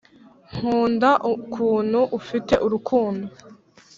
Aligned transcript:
nkunda 0.53 1.09
ukuntu 1.33 1.99
ufite 2.19 2.53
urukundo. 2.65 3.27